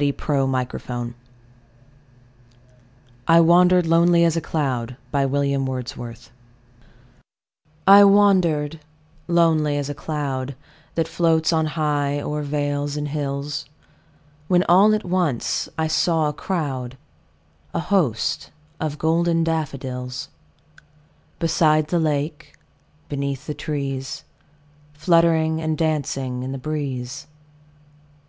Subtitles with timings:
[0.00, 1.10] William Wordsworth
[3.26, 4.96] I Wandered Lonely As a Cloud
[7.84, 8.80] I WANDERED
[9.28, 10.54] lonely as a cloud
[10.94, 13.64] That floats on high o'er vales and hills,
[14.46, 16.96] When all at once I saw a crowd,
[17.74, 20.28] A host, of golden daffodils;
[21.40, 22.56] Beside the lake,
[23.08, 24.22] beneath the trees,
[24.92, 27.26] Fluttering and dancing in the breeze.